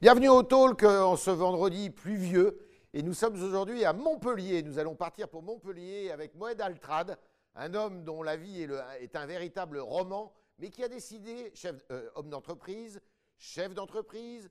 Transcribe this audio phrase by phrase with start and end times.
[0.00, 2.58] Bienvenue au Talk euh, en ce vendredi pluvieux.
[2.94, 4.62] Et nous sommes aujourd'hui à Montpellier.
[4.62, 7.18] Nous allons partir pour Montpellier avec Moed Altrad,
[7.54, 8.62] un homme dont la vie
[8.98, 12.98] est, un véritable roman, mais qui a décidé, chef, euh, homme d'entreprise,
[13.36, 14.50] chef d'entreprise,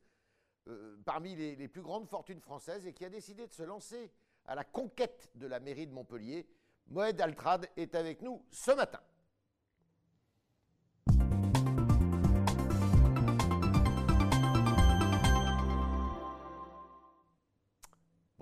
[0.67, 4.11] euh, parmi les, les plus grandes fortunes françaises, et qui a décidé de se lancer
[4.45, 6.47] à la conquête de la mairie de Montpellier.
[6.89, 8.99] Moed Altrad est avec nous ce matin.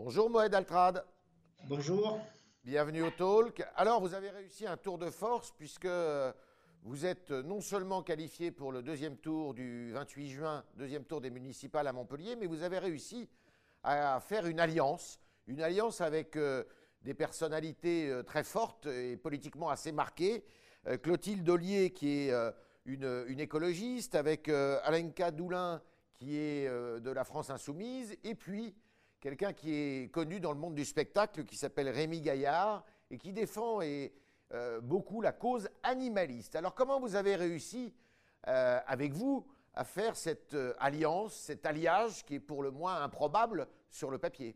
[0.07, 1.03] Bonjour Moed Altrad.
[1.67, 2.21] Bonjour.
[2.63, 3.61] Bienvenue au Talk.
[3.75, 5.89] Alors, vous avez réussi un tour de force puisque
[6.83, 11.29] vous êtes non seulement qualifié pour le deuxième tour du 28 juin, deuxième tour des
[11.29, 13.27] municipales à Montpellier, mais vous avez réussi
[13.83, 16.63] à faire une alliance, une alliance avec euh,
[17.01, 20.45] des personnalités euh, très fortes et politiquement assez marquées.
[20.87, 22.33] Euh, Clotilde Ollier, qui est
[22.85, 25.81] une, une écologiste, avec Alenka Doulin,
[26.13, 28.73] qui est de la France Insoumise, et puis
[29.19, 33.33] quelqu'un qui est connu dans le monde du spectacle, qui s'appelle Rémi Gaillard, et qui
[33.33, 34.13] défend et,
[34.53, 36.55] euh, beaucoup la cause animaliste.
[36.55, 37.93] Alors comment vous avez réussi,
[38.47, 43.01] euh, avec vous, à faire cette euh, alliance, cet alliage qui est pour le moins
[43.03, 44.55] improbable sur le papier?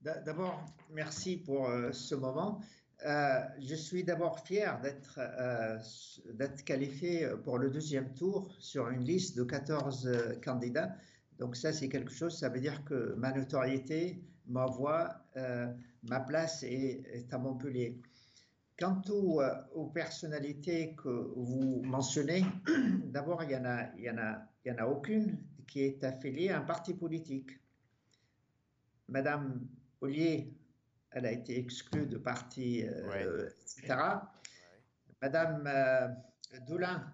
[0.00, 2.60] D'a- D'abord, merci pour ce moment.
[3.02, 10.06] Je suis d'abord fier d'être qualifié pour le deuxième tour sur une liste de 14
[10.06, 10.94] euh, candidats.
[11.40, 15.66] Donc ça, c'est quelque chose, ça veut dire que ma notoriété, ma voix, euh,
[16.02, 17.98] ma place est, est à Montpellier.
[18.78, 22.44] Quant aux, euh, aux personnalités que vous mentionnez,
[23.06, 25.80] d'abord, il y en a, il y en a, il y en a aucune qui
[25.80, 27.58] est affiliée à un parti politique.
[29.08, 29.66] Madame
[30.02, 30.52] Ollier,
[31.10, 33.96] elle a été exclue de parti, euh, etc.
[35.22, 36.08] Madame euh,
[36.66, 37.10] Doulin,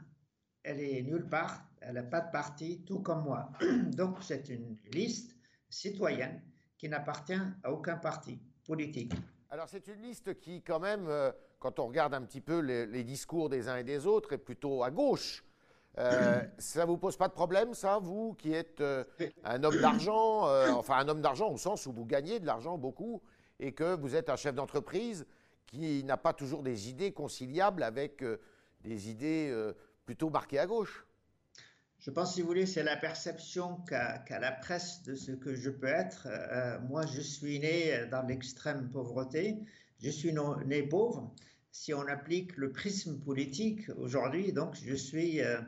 [0.63, 3.51] elle est nulle part, elle n'a pas de parti, tout comme moi.
[3.97, 5.37] Donc c'est une liste
[5.71, 6.43] citoyenne
[6.77, 9.13] qui n'appartient à aucun parti politique.
[9.51, 12.87] Alors c'est une liste qui, quand même, euh, quand on regarde un petit peu les,
[12.87, 15.45] les discours des uns et des autres, est plutôt à gauche.
[15.99, 19.05] Euh, ça vous pose pas de problème, ça, vous qui êtes euh,
[19.45, 22.77] un homme d'argent, euh, enfin un homme d'argent au sens où vous gagnez de l'argent
[22.77, 23.23] beaucoup
[23.61, 25.25] et que vous êtes un chef d'entreprise
[25.67, 28.23] qui n'a pas toujours des idées conciliables avec
[28.83, 29.73] des idées
[30.05, 31.06] plutôt marquées à gauche?
[31.99, 35.71] Je pense, si vous voulez, c'est la perception qu'a la presse de ce que je
[35.71, 36.29] peux être.
[36.31, 39.59] Euh, moi, je suis né dans l'extrême pauvreté.
[40.03, 40.33] Je suis
[40.67, 41.35] né pauvre.
[41.73, 45.61] Si on applique le prisme politique aujourd'hui, donc je suis, euh,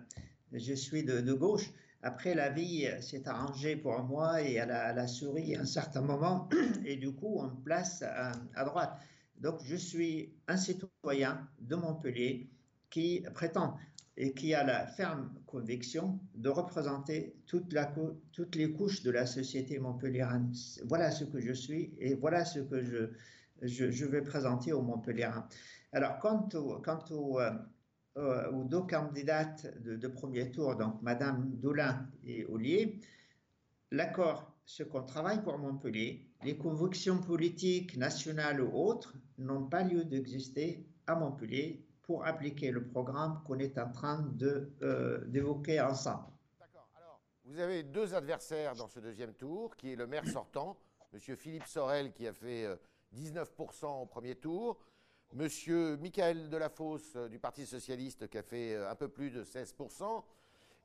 [0.53, 1.71] de, gauche.
[2.03, 5.67] Après, la vie euh, s'est arrangée pour moi et elle a, elle souri à un
[5.67, 6.49] certain moment.
[6.85, 8.97] Et du coup, on me place à droite.
[9.41, 12.49] Donc, je suis un citoyen de Montpellier
[12.91, 13.77] qui prétend
[14.21, 17.73] et qui a la ferme conviction de représenter toutes
[18.57, 20.53] les couches de la société montpelliéraine.
[20.87, 22.83] Voilà ce que je suis et voilà ce que
[23.63, 25.49] je, vais présenter aux Montpelliérains.
[25.93, 27.51] Alors, quant, euh,
[28.17, 33.01] euh, aux deux candidates de, de premier tour, donc Madame Doulin et Ollier,
[33.93, 40.05] l'accord, ce qu'on travaille pour Montpellier, les convictions politiques nationales ou autres n'ont pas lieu
[40.05, 46.25] d'exister à Montpellier pour appliquer le programme qu'on est en train euh, d'évoquer ensemble.
[46.59, 46.89] D'accord.
[46.97, 50.79] Alors, vous avez deux adversaires dans ce deuxième tour, qui est le maire sortant,
[51.13, 52.77] Monsieur Philippe Sorel, qui a fait euh,
[53.15, 54.79] 19% au premier tour,
[55.35, 59.45] Monsieur Michael Delafosse euh, du Parti socialiste, qui a fait euh, un peu plus de
[59.45, 60.25] 16%.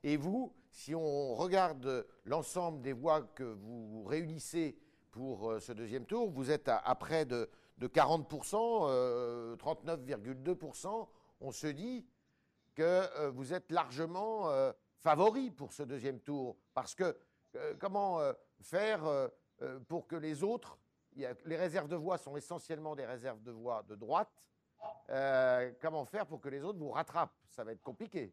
[0.02, 4.76] Et vous, si on regarde euh, l'ensemble des voix que vous réunissez
[5.10, 7.48] pour euh, ce deuxième tour, vous êtes à près de,
[7.78, 11.08] de 40%, euh, 39,2%.
[11.40, 12.06] On se dit
[12.74, 16.56] que euh, vous êtes largement euh, favori pour ce deuxième tour.
[16.72, 17.16] Parce que
[17.56, 19.28] euh, comment euh, faire euh,
[19.62, 20.78] euh, pour que les autres,
[21.16, 24.42] les réserves de voix sont essentiellement des réserves de voix de droite,
[25.10, 27.36] euh, comment faire pour que les autres vous rattrapent?
[27.50, 28.32] Ça va être compliqué.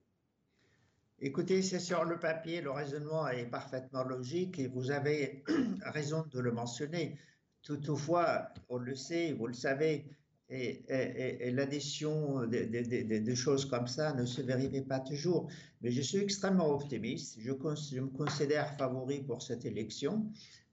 [1.20, 5.44] Écoutez, c'est sur le papier, le raisonnement est parfaitement logique et vous avez
[5.86, 7.20] raison de le mentionner.
[7.64, 10.06] Toutefois, on le sait, vous le savez,
[10.50, 15.50] et, l'addition de, choses comme ça ne se vérifie pas toujours.
[15.82, 17.38] Mais je suis extrêmement optimiste.
[17.40, 20.30] Je, je me considère favori pour cette élection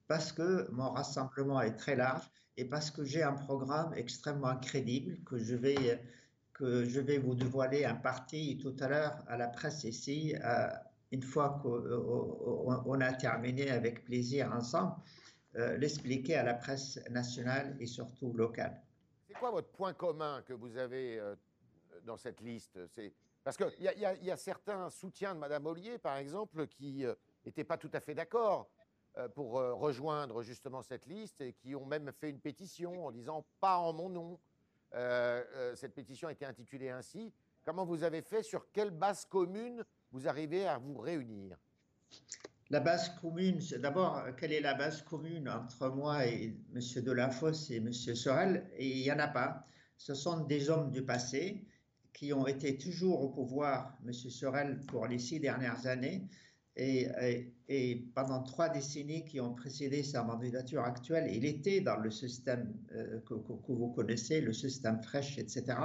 [0.08, 5.18] parce que mon rassemblement est très large et parce que j'ai un programme extrêmement crédible
[5.24, 6.00] que je vais
[6.54, 10.66] que je vais vous dévoiler un parti tout à l'heure à la presse ici, euh,
[11.12, 14.94] une fois qu'on a terminé avec plaisir ensemble,
[15.54, 18.80] l'expliquer à la presse nationale et surtout locale.
[19.26, 21.34] C'est quoi votre point commun que vous avez euh,
[22.04, 22.78] dans cette liste?
[23.44, 27.14] Parce qu'il y, y a- certains soutiens de Mme Ollier, par exemple, qui, euh,
[27.44, 28.68] n'étaient pas tout à fait d'accord
[29.34, 33.78] pour rejoindre justement cette liste et qui ont même fait une pétition en disant pas
[33.78, 34.38] en mon nom.
[35.74, 37.32] cette pétition a été intitulée ainsi.
[37.64, 38.44] Comment vous avez fait?
[38.44, 41.56] Sur quelle base commune vous arrivez à vous réunir?
[42.70, 47.02] La base commune, d'abord, quelle est la base commune entre moi et M.
[47.02, 47.92] Delafosse et M.
[47.92, 48.66] Sorel?
[48.78, 49.64] Il n'y en a pas.
[49.96, 51.64] Ce sont des hommes du passé
[52.12, 54.12] qui ont été toujours au pouvoir, M.
[54.12, 56.28] Sorel, pour les six dernières années,
[56.76, 57.08] et,
[57.68, 62.72] et, pendant trois décennies qui ont précédé sa mandature actuelle, il était dans le système
[62.92, 65.76] euh, que, que, vous connaissez, le système fraîche, etc.,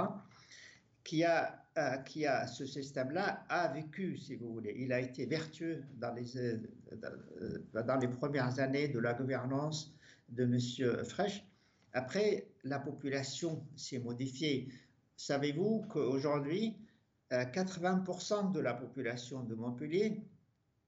[1.04, 4.76] qui a euh, qui a ce système-là a vécu, si vous voulez.
[4.78, 6.56] Il a été vertueux dans les, euh,
[7.42, 9.92] euh, dans les premières années de la gouvernance
[10.28, 11.04] de M.
[11.04, 11.44] Frech.
[11.92, 14.68] Après, la population s'est modifiée.
[15.16, 16.76] Savez-vous qu'aujourd'hui,
[17.32, 20.22] 80% de la population de Montpellier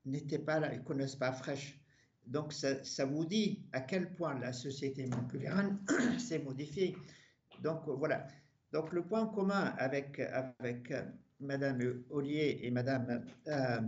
[0.04, 1.80] n'était pas là, ils ne connaissent pas Frech.
[2.28, 5.80] Donc, ça, ça, vous dit à quel point la société montpelliéraine
[6.20, 6.96] s'est modifiée.
[7.60, 8.28] Donc, voilà.
[8.72, 11.02] Donc le point commun avec, avec euh,
[11.40, 13.80] Madame Ollier et Madame euh,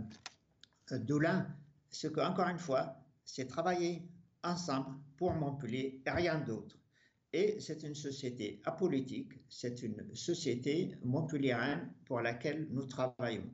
[0.99, 1.47] Doulin,
[1.89, 4.07] c'est qu'encore une fois, c'est travailler
[4.43, 6.77] ensemble pour Montpellier et rien d'autre.
[7.31, 13.53] Et c'est une société apolitique, c'est une société montpelliéraine pour laquelle nous travaillons.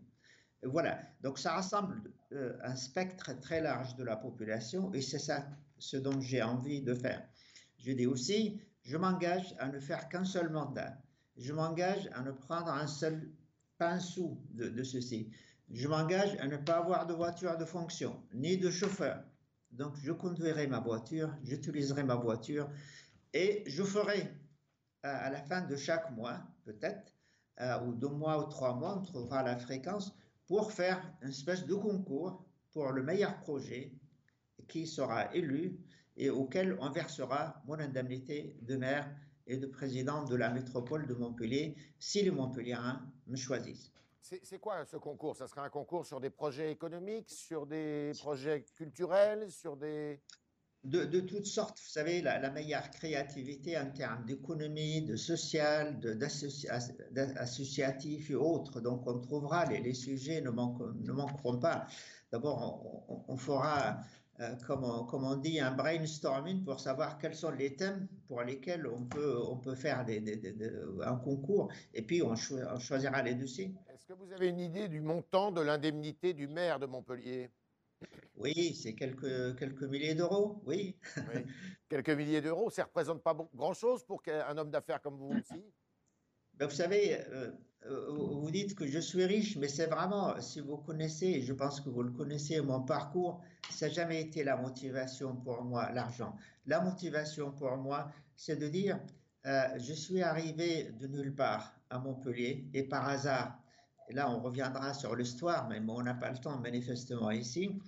[0.64, 2.02] Voilà, donc ça rassemble
[2.32, 5.46] euh, un spectre très large de la population et c'est ça
[5.78, 7.28] ce dont j'ai envie de faire.
[7.78, 10.98] Je dis aussi, je m'engage à ne faire qu'un seul mandat
[11.38, 13.32] je m'engage à ne prendre un seul
[13.78, 15.32] pinceau de, ceci.
[15.70, 19.24] Je m'engage à ne pas avoir de voiture de fonction, ni de chauffeur.
[19.72, 22.70] Donc, je conduirai ma voiture, j'utiliserai ma voiture
[23.34, 24.32] et je ferai
[25.04, 27.14] à la fin de chaque mois, peut-être,
[27.62, 30.16] euh, ou deux mois ou trois mois, on trouvera la fréquence
[30.48, 33.94] pour faire une espèce de concours pour le meilleur projet
[34.68, 35.80] qui sera élu
[36.18, 39.10] et auquel on versera mon indemnité de maire
[39.48, 43.92] et de président de la métropole de Montpellier si les Montpelliérains me choisissent.
[44.22, 45.36] C'est quoi ce concours?
[45.36, 50.20] Ça sera un concours sur des projets économiques, sur des projets culturels, sur des...
[50.84, 56.00] De, toutes sortes, vous savez, la, meilleure créativité en termes d'économie, de social,
[57.12, 58.82] d'associatif et autres.
[58.82, 61.88] Donc on trouvera, les, les sujets ne, ne manqueront pas.
[62.32, 64.00] D'abord, on, on, fera
[64.42, 69.06] euh, comme, on, dit, un brainstorming pour savoir quels sont les thèmes pour lesquels on
[69.06, 70.22] peut, on peut faire des,
[71.04, 73.74] un concours et puis on, choisira les dossiers.
[73.94, 77.50] Est-ce que vous avez une idée du montant de l'indemnité du maire de Montpellier?
[78.36, 80.98] Oui, c'est quelques, quelques milliers d'euros, oui.
[81.88, 85.64] Quelques milliers d'euros, ça ne représente pas grand-chose pour un homme d'affaires comme vous aussi?
[86.56, 87.52] Ben, Vous savez, euh,
[87.88, 91.82] vous dites que je suis riche, mais c'est vraiment, si vous connaissez, et je pense
[91.82, 96.36] que vous le connaissez, mon parcours, ça n'a jamais été la motivation pour moi, l'argent.
[96.66, 99.00] La motivation pour moi, c'est de dire,
[99.46, 103.60] euh, je suis arrivé de nulle part à Montpellier et par hasard,
[104.10, 107.80] et là on reviendra sur l'histoire, mais on n'a pas le temps manifestement ici,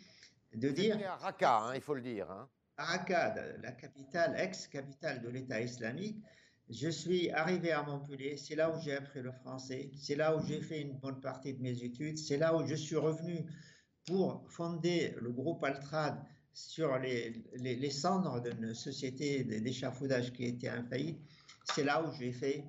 [0.53, 0.97] de dire...
[1.07, 2.29] à Raqqa, hein, il faut le dire.
[2.29, 2.47] Hein.
[2.77, 3.33] Raqqa,
[3.63, 6.23] la capitale, ex-capitale de l'État islamique,
[6.69, 10.45] je suis arrivé à Montpellier, c'est là où j'ai appris le français, c'est là où
[10.45, 13.45] j'ai fait une bonne partie de mes études, c'est là où je suis revenu
[14.05, 16.21] pour fonder le groupe Altrad
[16.53, 21.19] sur les, cendres d'une société d'échafaudage qui était en faillite.
[21.65, 22.65] C'est là où j'ai fait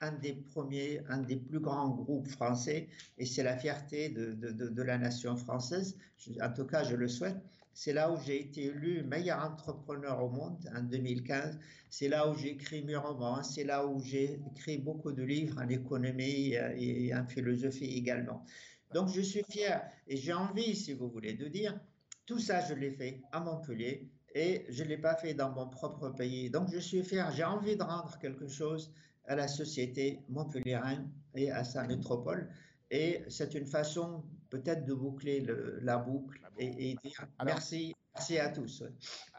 [0.00, 4.96] un des premiers, un des plus grands groupes français, et c'est la fierté de, la
[4.96, 5.96] nation française.
[6.40, 7.36] En tout cas, je le souhaite.
[7.72, 11.58] C'est là où j'ai été élu meilleur entrepreneur au monde en 2015.
[11.88, 13.42] C'est là où j'ai écrit mes romans.
[13.42, 18.44] C'est là où j'ai écrit beaucoup de livres en économie et en philosophie également.
[18.92, 21.78] Donc je suis fier et j'ai envie, si vous voulez, de dire
[22.26, 25.68] tout ça, je l'ai fait à Montpellier et je ne l'ai pas fait dans mon
[25.68, 26.50] propre pays.
[26.50, 28.92] Donc je suis fier, j'ai envie de rendre quelque chose
[29.26, 32.48] à la société montpelliéraine et à sa métropole.
[32.90, 35.46] Et c'est une façon peut-être de boucler
[35.80, 38.82] la, boucle et, dire merci, merci à tous.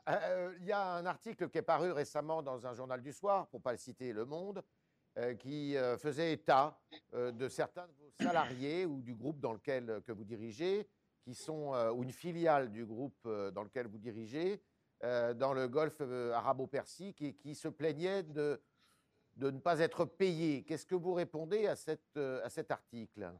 [0.09, 3.47] Euh, il y a un article qui est paru récemment dans un journal du soir,
[3.49, 4.63] pour ne pas le citer, Le Monde,
[5.17, 6.79] euh, qui euh, faisait état
[7.13, 10.87] de certains de vos salariés ou du groupe dans lequel que vous dirigez,
[11.23, 14.63] qui sont ou une filiale du groupe dans lequel vous dirigez,
[15.03, 18.59] dans le Golfe arabo-persique et qui se plaignaient de,
[19.35, 20.63] de ne pas être payés.
[20.63, 23.31] Qu'est-ce que vous répondez à, cette, à cet article?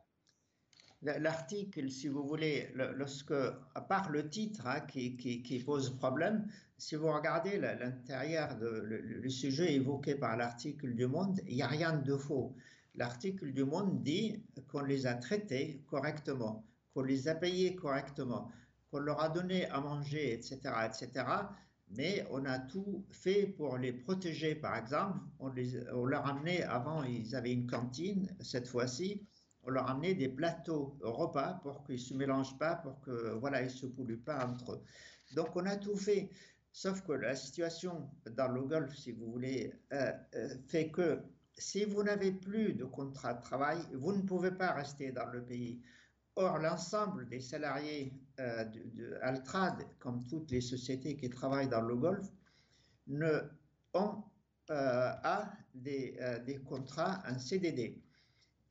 [1.04, 6.46] L'article, si vous voulez, lorsque, à part le titre hein, qui, pose problème,
[6.78, 11.68] si vous regardez l'intérieur, le, le, sujet évoqué par l'article du Monde, il n'y a
[11.68, 12.56] rien de faux.
[12.94, 18.52] L'article du Monde dit qu'on les a traités correctement, qu'on les a payés correctement,
[18.92, 21.26] qu'on leur a donné à manger, etc., etc.,
[21.94, 24.56] mais on a tout fait pour les protéger.
[24.56, 29.26] Par exemple, on, les, on leur amenait, avant, ils avaient une cantine, cette fois-ci,
[29.64, 33.62] on leur amenait des plateaux repas pour qu'ils ne se mélangent pas, pour que voilà,
[33.62, 34.84] ils se polluent pas entre eux.
[35.36, 36.30] Donc on a tout fait,
[36.72, 41.20] sauf que la situation dans le Golfe, si vous voulez, euh, euh, fait que
[41.58, 45.44] si vous n'avez plus de contrat de travail, vous ne pouvez pas rester dans le
[45.44, 45.82] pays.
[46.36, 49.20] Or, l'ensemble des salariés euh, de,
[50.00, 52.32] comme toutes les sociétés qui travaillent dans le Golfe,
[53.08, 53.42] ne
[53.94, 54.24] ont
[54.70, 55.12] euh,
[55.76, 58.02] des, des contrats en CDD.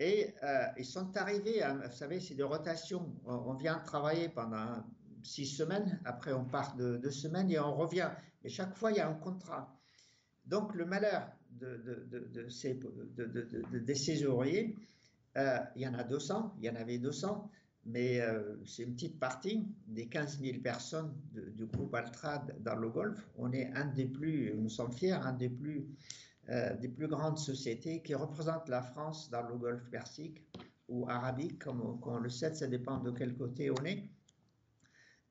[0.01, 3.15] Et euh, ils sont arrivés, vous savez, c'est de rotation.
[3.27, 4.83] On, vient travailler pendant
[5.23, 8.09] six semaines, après on part de deux semaines et on revient.
[8.43, 9.79] Et chaque fois, il y a un contrat.
[10.47, 11.77] Donc, le malheur de,
[12.33, 14.25] de, ces, de, ces
[15.37, 17.51] euh, il y en a 200, il y en avait 200,
[17.85, 22.89] mais euh, c'est une petite partie des 15 000 personnes du groupe Altrad dans le
[22.89, 23.29] Golfe.
[23.37, 25.87] On est un des plus, nous sommes fiers, un des plus
[26.51, 30.43] euh, des plus grandes sociétés qui représentent la France dans le Golfe Persique
[30.89, 34.03] ou arabique, comme, on le sait, ça dépend de quel côté on est.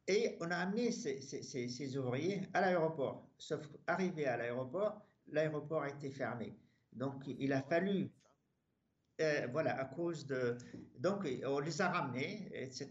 [0.08, 3.28] Et on a amené ces, ouvriers à l'aéroport.
[3.38, 6.58] Sauf qu'arrivé à l'aéroport, l'aéroport été fermé.
[6.94, 8.10] Donc il a fallu,
[9.20, 10.58] euh, voilà, à cause de...
[11.00, 12.90] Donc on les a ramenés, etc.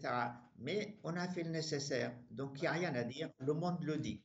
[0.59, 2.13] Mais on a fait le nécessaire.
[2.29, 4.21] Donc il n'y a rien à dire, le monde le dit.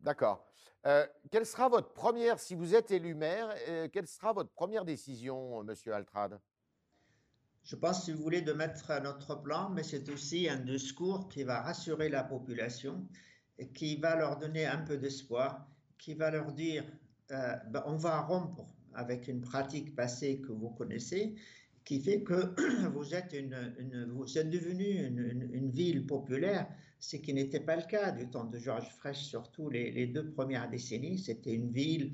[0.00, 0.46] D'accord.
[0.86, 4.86] Euh, quelle sera votre première, si vous êtes élu maire, euh, quelle sera votre première
[4.86, 6.40] décision, Monsieur Altrad
[7.64, 11.44] Je pense, si vous voulez, de mettre notre plan, mais c'est aussi un discours qui
[11.44, 13.06] va rassurer la population,
[13.58, 16.84] et qui va leur donner un peu d'espoir, qui va leur dire,
[17.30, 21.34] euh, ben, on va rompre avec une pratique passée que vous connaissez,
[21.84, 22.54] qui fait que
[22.88, 26.66] vous êtes, une, vous êtes devenu une ville populaire
[27.00, 30.68] ce qui n'était pas le cas du temps de Georges Frêche, surtout les, deux premières
[30.68, 31.18] décennies.
[31.18, 32.12] C'était une ville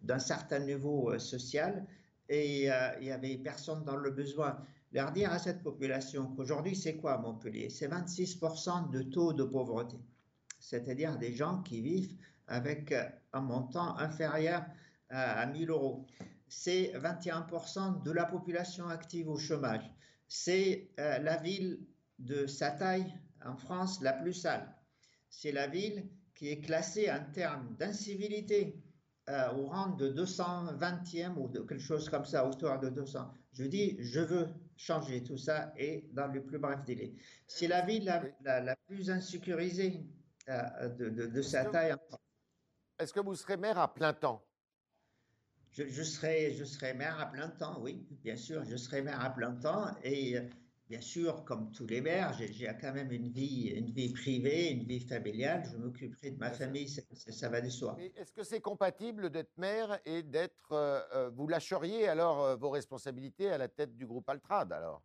[0.00, 1.86] d'un certain niveau euh, social
[2.28, 4.58] et euh, il y avait personne dans le besoin.
[4.92, 7.68] Leur dire à cette population qu'aujourd'hui, c'est quoi Montpellier?
[7.68, 9.98] C'est 26% de taux de pauvreté,
[10.58, 14.64] c'est-à-dire des gens qui vivent avec euh, un montant inférieur
[15.10, 16.06] à 1000 euros.
[16.48, 19.82] C'est 21% de la population active au chômage.
[20.26, 21.80] C'est la ville
[22.18, 23.12] de sa taille
[23.46, 24.74] en France la plus sale.
[25.30, 28.82] C'est la ville qui est classée en termes d'incivilité
[29.28, 33.32] euh, au rang de 220e ou de quelque chose comme ça, autour de 200.
[33.52, 37.14] Je dis, je veux changer tout ça et dans le plus bref délai.
[37.46, 38.04] C'est la ville
[38.42, 40.04] la, plus insécurisée
[40.48, 41.94] euh, de, sa taille.
[42.98, 44.44] Est-ce que vous serez maire à plein temps?
[45.70, 49.24] Je, je, serai, je serai maire à plein temps, oui, bien sûr, je serai maire
[49.24, 50.36] à plein temps et
[50.92, 54.84] bien sûr, comme tous les maires, j'ai quand même une vie, une vie privée, une
[54.84, 55.62] vie familiale.
[55.72, 57.96] Je m'occuperai de ma famille, ça, va de soi.
[58.14, 60.72] Est-ce que c'est compatible d'être maire et d'être.
[60.72, 65.02] Euh, euh, vous lâcheriez alors euh, vos responsabilités à la tête du groupe Altrad alors?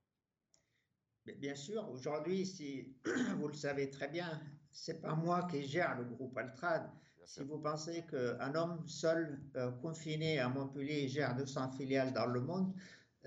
[1.37, 2.93] Bien sûr, aujourd'hui, si
[3.39, 4.41] vous le savez très bien,
[4.73, 6.91] c'est pas moi qui gère le groupe Altrad.
[7.23, 9.39] Si vous pensez qu'un homme seul,
[9.81, 12.73] confiné à Montpellier, gère 200 filiales dans le monde,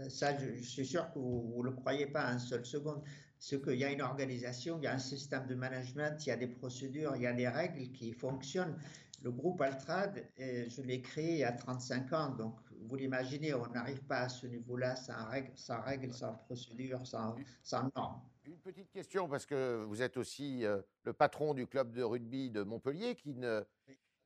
[0.08, 3.02] ça, je, suis sûr que vous ne le croyez pas un seul seconde.
[3.38, 6.32] C'est qu'il y a une organisation, il y a un système de management, il y
[6.32, 8.76] a des procédures, il y a des règles qui fonctionnent.
[9.22, 12.54] Le groupe Altrad, euh, je l'ai créé il y a 35 ans, donc
[12.88, 18.20] vous l'imaginez, on n'arrive pas à ce niveau-là sans règles, sans, procédures, sans, sans normes.
[18.46, 22.50] Une petite question, parce que vous êtes aussi euh, le patron du club de rugby
[22.50, 23.62] de Montpellier, qui, ne,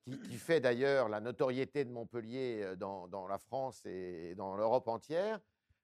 [0.05, 5.41] qui, fait d'ailleurs la notoriété de Montpellier dans, dans la France et dans l'Europe entière.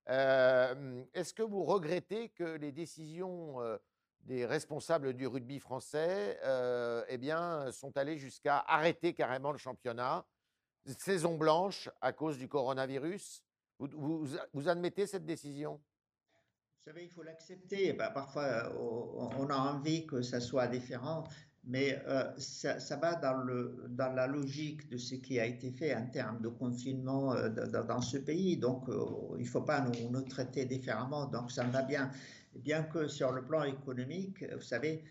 [0.07, 3.57] Est-ce que vous regrettez que les décisions
[4.23, 6.39] des responsables du rugby français
[7.09, 10.25] eh bien, sont allées jusqu'à arrêter carrément le championnat,
[10.99, 13.45] saison blanche à cause du coronavirus?
[13.79, 15.81] Vous, admettez cette décision?
[16.77, 17.93] Vous savez, il faut l'accepter.
[17.93, 21.25] Bah, parfois, on a envie que ça soit différent
[21.65, 25.95] mais euh, ça, va dans, le, dans la logique de ce qui a été fait
[25.95, 28.57] en termes de confinement euh, dans ce pays.
[28.57, 29.05] Donc, euh,
[29.37, 31.27] il ne faut pas nous, nous, traiter différemment.
[31.27, 32.11] Donc, ça me va bien.
[32.55, 35.05] Bien que sur le plan économique, vous savez,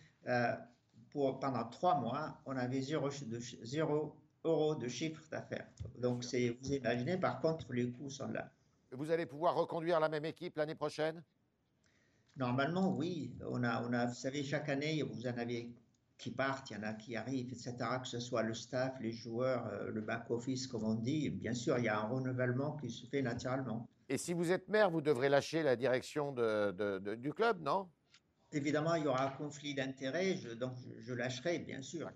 [1.09, 5.67] pour, pendant trois mois, on avait zéro, de, zéro euro de chiffre d'affaires.
[5.97, 8.51] Donc, vous imaginez, par contre, les coûts sont là.
[8.91, 11.23] Vous allez pouvoir reconduire la même équipe l'année prochaine?
[12.35, 13.33] Normalement, oui.
[13.47, 15.71] On a, on a, vous savez, chaque année, vous en avez
[16.19, 19.13] qui partent, il y en a qui arrivent, etc., que ce soit le staff, les
[19.13, 21.29] joueurs, euh, le back-office, comme on dit.
[21.29, 23.89] Bien sûr, il y a un renouvellement qui se fait naturellement.
[24.09, 27.89] Et si vous êtes maire, vous devrez lâcher la direction de, du club, non?
[28.51, 32.09] Évidemment, il y aura un conflit d'intérêts, donc je, lâcherai, bien sûr.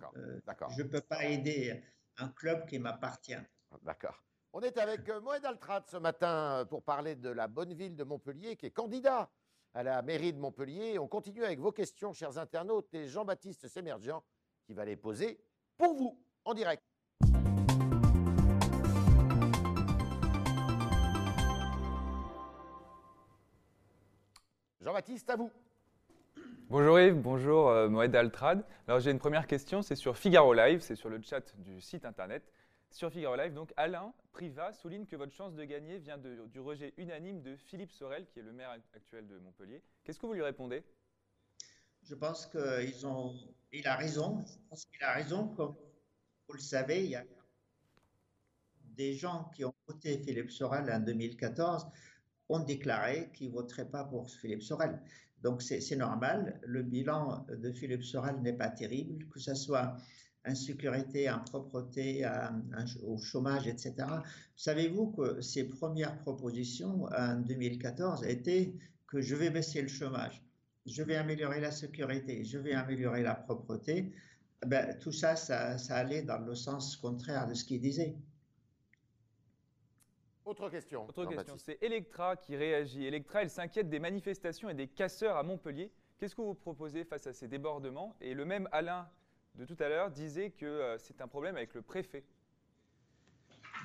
[0.46, 0.70] D'accord.
[0.72, 1.82] je ne peux pas aider
[2.18, 3.38] un club qui m'appartient.
[3.84, 4.22] D'accord.
[4.52, 8.58] On est avec Moed Altrad ce matin pour parler de la bonne ville de Montpellier,
[8.58, 9.30] qui est candidat
[9.74, 11.00] à la mairie de Montpellier.
[11.00, 14.24] On continue avec vos questions, chers internautes, et Jean-Baptiste Sémergian
[14.66, 15.40] qui va les poser
[15.78, 16.82] pour vous en direct.
[24.80, 25.50] Jean-Baptiste, à vous.
[26.70, 28.66] Bonjour Yves, bonjour euh, Moed Altrad.
[28.88, 32.04] Alors j'ai une première question, c'est sur Figaro Live, c'est sur le chat du site
[32.04, 32.44] internet.
[32.94, 36.94] Sur Figaro Live, donc Alain Priva souligne que votre chance de gagner vient du rejet
[36.98, 39.82] unanime de Philippe Sorel, qui est le maire actuel de Montpellier.
[40.04, 40.84] Qu'est-ce que vous lui répondez?
[42.04, 43.34] Je pense qu'il ont,
[43.72, 44.46] il a raison.
[44.46, 45.48] Je pense qu'il a raison.
[45.48, 45.76] Comme
[46.48, 47.24] vous le savez, il y a
[48.84, 51.88] des gens qui ont voté Philippe Sorel en 2014
[52.50, 55.02] ont déclaré qu'ils ne voteraient pas pour Philippe Sorel.
[55.42, 56.60] Donc c'est normal.
[56.62, 59.98] Le bilan de Philippe Sorel n'est pas terrible, que ce soit
[60.46, 62.28] insécurité, impropreté,
[63.04, 63.94] au chômage, etc.
[64.56, 68.74] Savez-vous que ces premières propositions en 2014 étaient
[69.08, 70.44] que je vais baisser le chômage,
[70.86, 74.12] je vais améliorer la sécurité, je vais améliorer la propreté.
[74.66, 78.16] Ben, tout ça, ça, ça allait dans le sens contraire de ce qu'il disait.
[80.46, 81.06] Autre question.
[81.06, 83.06] Autre question, c'est Electra qui réagit.
[83.06, 85.92] Electra, elle s'inquiète des manifestations et des casseurs à Montpellier.
[86.18, 88.16] Qu'est-ce que vous proposez face à ces débordements?
[88.20, 89.08] Et le même Alain
[89.56, 92.24] de tout à l'heure disait que euh, c'est un problème avec le préfet.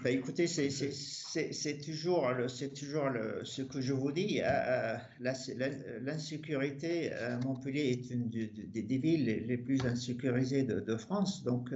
[0.03, 4.41] Ben écoutez, c'est toujours, le, toujours le, ce que je vous dis.
[4.41, 11.71] Euh, euh, l'insécurité à Montpellier est une des, villes les plus insécurisées de, France, donc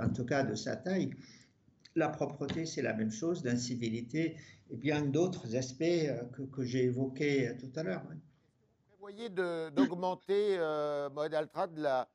[0.00, 1.10] en tout cas de sa taille.
[1.96, 4.36] La propreté, c'est la même chose, l'incivilité
[4.70, 8.02] et bien d'autres aspects que, que j'ai évoqués tout à l'heure.
[9.06, 12.08] Vous voyez d'augmenter, euh, Altrad, la,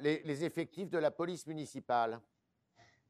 [0.00, 2.20] les, effectifs de la police municipale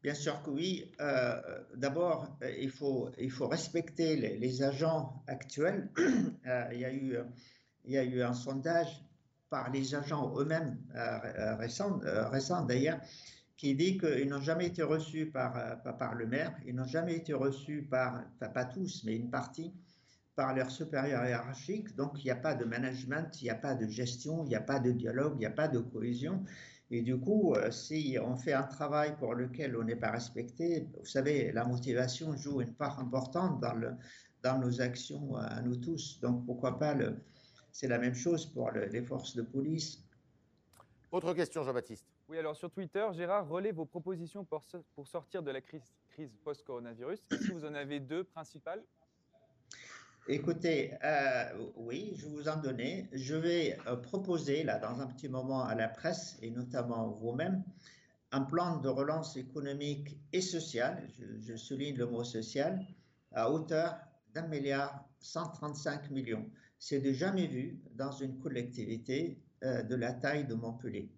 [0.02, 0.90] Bien sûr que oui.
[1.00, 1.40] Euh,
[1.76, 3.10] d'abord, euh, il, faut,
[3.46, 5.90] respecter les, agents actuels.
[6.46, 9.04] Euh, il, y a eu, un sondage
[9.50, 10.78] par les agents eux-mêmes,
[11.58, 13.00] récent, d'ailleurs,
[13.56, 17.32] qui dit qu'ils n'ont jamais été reçus par, par, le maire, ils n'ont jamais été
[17.32, 19.72] reçus par, pas tous, mais une partie,
[20.40, 21.94] par leurs supérieurs hiérarchiques.
[21.96, 24.54] Donc, il n'y a pas de management, il n'y a pas de gestion, il n'y
[24.54, 26.42] a pas de dialogue, il n'y a pas de cohésion.
[26.90, 30.88] Et du coup, euh, si on fait un travail pour lequel on n'est pas respecté,
[30.98, 33.92] vous savez, la motivation joue une part importante dans, le,
[34.42, 36.18] dans nos actions à nous tous.
[36.22, 37.18] Donc, pourquoi pas, le,
[37.70, 40.02] c'est la même chose pour les forces de police.
[41.12, 42.06] Autre question, Jean-Baptiste.
[42.30, 46.34] Oui, alors sur Twitter, Gérard relaie vos propositions pour, pour sortir de la crise, crise
[46.42, 47.20] post-coronavirus.
[47.30, 48.82] Est-ce que vous en avez deux principales
[50.32, 53.08] Écoutez, euh, oui, je vous en donner.
[53.12, 57.64] Je vais euh, proposer, là, dans un petit moment à la presse, et notamment vous-même,
[58.30, 61.02] un plan de relance économique et sociale,
[61.40, 62.86] je, souligne le mot social,
[63.32, 63.98] à hauteur
[64.32, 66.48] d'un milliard 135 millions.
[66.78, 71.10] C'est de jamais vu dans une collectivité euh, de la taille de Montpellier.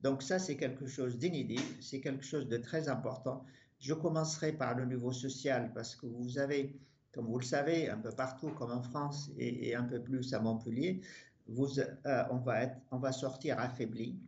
[0.00, 3.44] Donc ça, c'est quelque chose d'inédit, c'est quelque chose de très important.
[3.80, 6.78] Je commencerai par le niveau social parce que vous avez
[7.14, 10.40] comme vous le savez, un peu partout, comme en France et, un peu plus à
[10.40, 11.00] Montpellier,
[11.48, 14.18] euh, on, va sortir affaibli.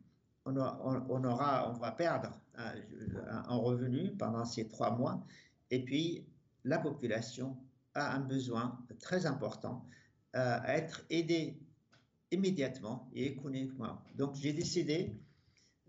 [0.44, 5.24] On, aura, on va perdre un, revenu pendant ces trois mois.
[5.70, 6.24] Et puis,
[6.64, 7.56] la population
[7.94, 9.84] a un besoin très important
[10.36, 11.58] euh, à être aidée
[12.30, 13.98] immédiatement et économiquement.
[14.14, 15.18] Donc, j'ai décidé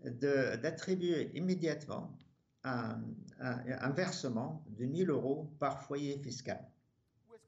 [0.04, 2.16] d'attribuer immédiatement
[2.64, 6.64] un, versement de 1000 euros par foyer fiscal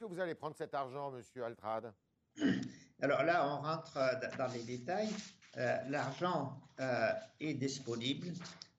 [0.06, 1.92] vous allez prendre cet argent, Monsieur Altrad
[3.02, 5.10] Alors là, on rentre euh, dans les détails.
[5.56, 8.28] Euh, l'argent euh, est disponible.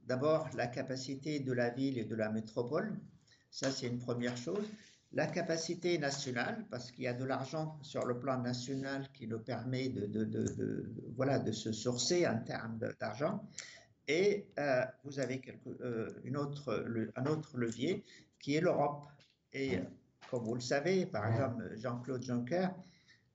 [0.06, 2.98] D'abord, la capacité de la ville et de la métropole.
[3.50, 4.66] Ça, c'est une première chose.
[5.14, 9.40] La capacité nationale, parce qu'il y a de l'argent sur le plan national qui nous
[9.40, 13.46] permet de, voilà, de se sourcer en termes d'argent.
[14.08, 14.48] Et
[15.04, 15.42] vous avez
[16.24, 16.86] une autre,
[17.18, 18.06] un autre levier
[18.40, 19.06] qui est l'Europe.
[19.52, 19.82] Et
[20.32, 22.70] comme vous le savez, par exemple, Jean-Claude Juncker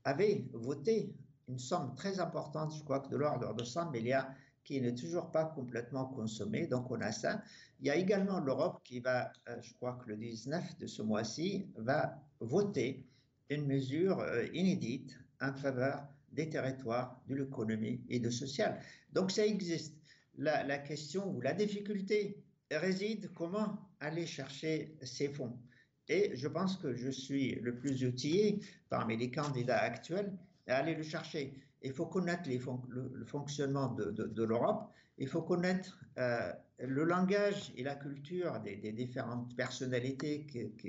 [0.04, 1.14] avait voté
[1.46, 4.30] une somme très importante, je crois que de l'ordre de 100 milliards,
[4.64, 6.66] qui n'est toujours pas complètement consommée.
[6.66, 7.42] Donc on a ça.
[7.80, 11.02] Il y a également l'Europe qui va, euh, je crois que le 19 de ce
[11.02, 13.06] mois-ci, va voter
[13.50, 18.80] une mesure euh, inédite en faveur des territoires, de l'économie et de social.
[19.12, 19.94] Donc ça existe.
[20.38, 25.58] La, la question ou la difficulté réside comment aller chercher ces fonds.
[26.08, 30.32] Et je pense que je suis le plus outillé parmi les candidats actuels
[30.68, 31.54] à aller le chercher.
[31.82, 37.94] il faut connaître le, fonctionnement de, l'Europe, il faut connaître euh, le langage et la
[37.94, 40.46] culture des, différentes personnalités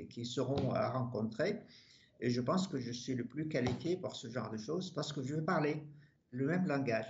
[0.08, 1.60] qui, seront à rencontrer.
[2.20, 5.12] Et je pense que je suis le plus qualifié pour ce genre de choses parce
[5.12, 5.82] que je vais parler
[6.30, 7.06] le même langage.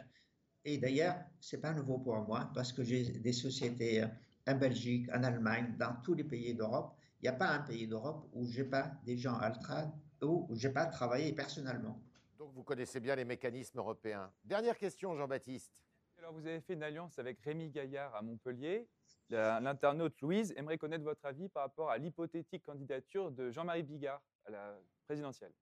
[0.64, 4.04] Et d'ailleurs, ce n'est pas nouveau pour moi parce que j'ai des sociétés
[4.46, 6.97] en Belgique, en Allemagne, dans tous les pays d'Europe.
[7.20, 9.90] Il n'y a pas un pays d'Europe où je n'ai pas des gens Altrad,
[10.22, 12.00] où je n'ai pas travaillé personnellement.
[12.38, 14.30] Donc vous connaissez bien les mécanismes européens.
[14.44, 15.72] Dernière question, Jean-Baptiste.
[16.18, 18.88] Alors vous avez fait une alliance avec Rémi Gaillard à Montpellier.
[19.30, 24.50] L'internaute Louise aimerait connaître votre avis par rapport à l'hypothétique candidature de Jean-Marie Bigard à
[24.50, 25.52] la présidentielle.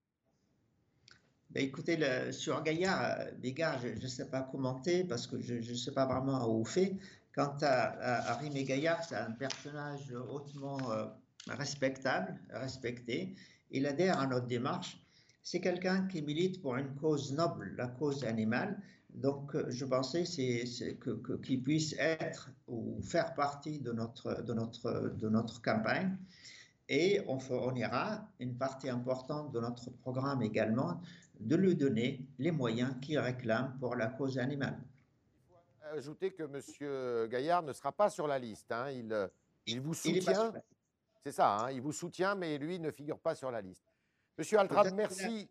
[1.49, 5.75] Ben écoutez, sur Gaillard, euh, Bigard, je ne sais pas commenter parce que je ne
[5.75, 6.97] sais pas vraiment où fait.
[7.33, 11.05] Quant à, Rémi Gaillard, c'est un personnage hautement euh,
[11.49, 13.35] respectable, respecté.
[13.71, 15.01] Il adhère à notre démarche
[15.49, 18.81] c'est quelqu'un qui milite pour une cause noble, la cause animale.
[19.11, 24.53] Donc, euh, je pensais c'est, que, qu'il puisse être ou faire partie de notre, de
[24.53, 26.17] notre, de notre campagne.
[26.89, 30.99] Et on fournira une partie importante de notre programme également
[31.39, 34.77] de lui donner les moyens qu'il réclame pour la cause animale.
[35.49, 37.29] Il faut ajouter que M.
[37.29, 38.69] Gaillard ne sera pas sur la liste.
[38.73, 38.91] Hein.
[38.91, 39.29] Il, euh,
[39.65, 40.51] il vous soutient.
[41.27, 41.71] C'est ça, hein.
[41.71, 43.83] il vous soutient, mais lui ne figure pas sur la liste.
[44.37, 45.49] Monsieur Altrad, merci.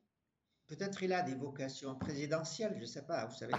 [0.67, 3.53] Peut-être il a des vocations présidentielles, je ne sais pas, vous savez.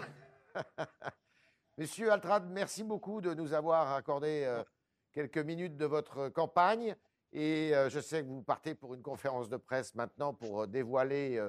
[1.77, 4.63] Monsieur Altrad, merci beaucoup de nous avoir accordé euh,
[5.11, 6.95] quelques minutes de votre campagne.
[7.33, 10.65] Et euh, je sais que vous partez pour une conférence de presse maintenant pour euh,
[10.65, 11.39] dévoiler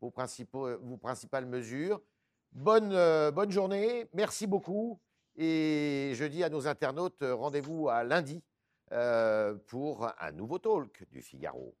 [0.00, 2.02] vos, principaux, vos principales mesures.
[2.50, 2.90] Bonne,
[3.30, 5.00] bonne journée, merci beaucoup.
[5.36, 8.42] Et je dis à nos internautes, rendez-vous à lundi
[9.66, 11.74] pour un nouveau talk du Figaro.